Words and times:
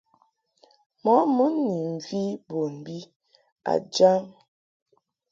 Mɔ 1.03 1.13
mun 1.35 1.53
ni 1.63 1.73
mvi 1.95 2.21
bon 2.47 2.71
bi 2.85 2.97
a 3.71 3.73
jam. 3.93 4.23